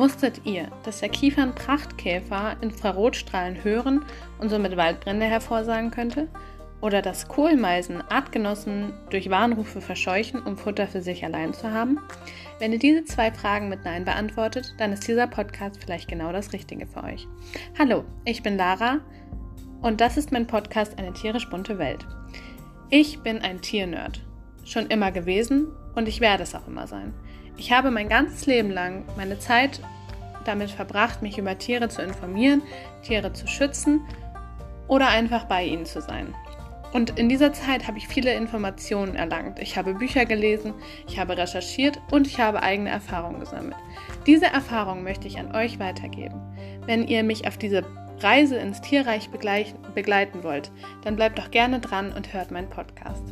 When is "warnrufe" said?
9.28-9.82